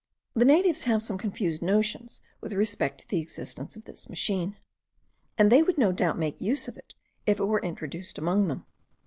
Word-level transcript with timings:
The 0.33 0.45
natives 0.45 0.85
have 0.85 1.03
some 1.03 1.19
confused 1.19 1.61
notions 1.61 2.23
with 2.41 2.53
respect 2.53 3.01
to 3.01 3.07
the 3.07 3.19
existence 3.19 3.75
of 3.75 3.85
this 3.85 4.09
machine, 4.09 4.57
and 5.37 5.51
they 5.51 5.61
would 5.61 5.77
no 5.77 5.91
doubt 5.91 6.17
make 6.17 6.41
use 6.41 6.67
of 6.67 6.75
it 6.75 6.95
if 7.27 7.39
it 7.39 7.45
were 7.45 7.61
introduced 7.61 8.17
among 8.17 8.47
them. 8.47 8.65